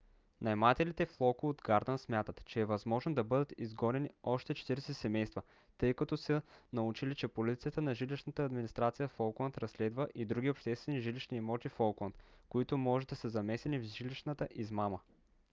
наемателите 0.41 1.05
в 1.05 1.21
локууд 1.21 1.61
гардънс 1.61 2.05
смятат 2.05 2.45
че 2.45 2.59
е 2.59 2.65
възможно 2.65 3.13
да 3.13 3.23
бъдат 3.23 3.53
изгонени 3.57 4.09
още 4.23 4.53
40 4.53 4.79
семейства 4.79 5.41
тъй 5.77 5.93
като 5.93 6.17
са 6.17 6.41
научили 6.73 7.15
че 7.15 7.27
полицията 7.27 7.81
на 7.81 7.95
жилищната 7.95 8.45
администрация 8.45 9.07
в 9.07 9.19
оукланд 9.19 9.57
разследва 9.57 10.07
и 10.15 10.25
други 10.25 10.49
обществени 10.49 10.99
жилищни 11.01 11.37
имоти 11.37 11.69
в 11.69 11.79
оукланд 11.79 12.15
които 12.49 12.77
може 12.77 13.07
да 13.07 13.15
са 13.15 13.29
замесени 13.29 13.79
в 13.79 13.83
жилищната 13.83 14.47
измама 14.51 14.99